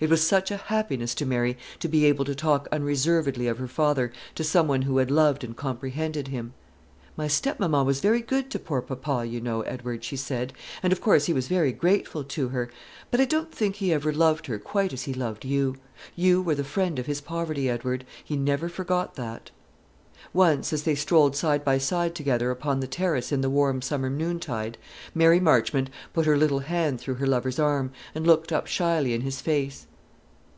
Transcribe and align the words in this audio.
It 0.00 0.10
was 0.10 0.24
such 0.24 0.52
a 0.52 0.56
happiness 0.58 1.12
to 1.16 1.26
Mary 1.26 1.58
to 1.80 1.88
be 1.88 2.04
able 2.04 2.24
to 2.26 2.34
talk 2.36 2.68
unreservedly 2.70 3.48
of 3.48 3.58
her 3.58 3.66
father 3.66 4.12
to 4.36 4.44
some 4.44 4.68
one 4.68 4.82
who 4.82 4.98
had 4.98 5.10
loved 5.10 5.42
and 5.42 5.56
comprehended 5.56 6.28
him. 6.28 6.54
"My 7.16 7.26
stepmamma 7.26 7.82
was 7.82 7.98
very 7.98 8.20
good 8.20 8.48
to 8.52 8.60
poor 8.60 8.80
papa, 8.80 9.24
you 9.26 9.40
know, 9.40 9.62
Edward," 9.62 10.04
she 10.04 10.14
said, 10.16 10.52
"and 10.84 10.92
of 10.92 11.00
course 11.00 11.24
he 11.24 11.32
was 11.32 11.48
very 11.48 11.72
grateful 11.72 12.22
to 12.22 12.50
her; 12.50 12.70
but 13.10 13.20
I 13.20 13.24
don't 13.24 13.50
think 13.50 13.76
he 13.76 13.92
ever 13.92 14.12
loved 14.12 14.46
her 14.46 14.60
quite 14.60 14.92
as 14.92 15.02
he 15.02 15.12
loved 15.14 15.44
you. 15.44 15.74
You 16.14 16.42
were 16.42 16.54
the 16.54 16.62
friend 16.62 17.00
of 17.00 17.06
his 17.06 17.20
poverty, 17.20 17.68
Edward; 17.68 18.06
he 18.22 18.36
never 18.36 18.68
forgot 18.68 19.16
that." 19.16 19.50
Once, 20.32 20.72
as 20.72 20.82
they 20.84 20.94
strolled 20.94 21.34
side 21.34 21.64
by 21.64 21.78
side 21.78 22.14
together 22.14 22.50
upon 22.52 22.78
the 22.78 22.86
terrace 22.86 23.32
in 23.32 23.40
the 23.40 23.50
warm 23.50 23.82
summer 23.82 24.10
noontide, 24.10 24.76
Mary 25.14 25.40
Marchmont 25.40 25.90
put 26.12 26.26
her 26.26 26.36
little 26.36 26.58
hand 26.60 27.00
through 27.00 27.14
her 27.14 27.26
lover's 27.26 27.58
arm, 27.58 27.90
and 28.14 28.24
looked 28.26 28.52
up 28.52 28.68
shyly 28.68 29.12
in 29.12 29.22
his 29.22 29.40
face. 29.40 29.86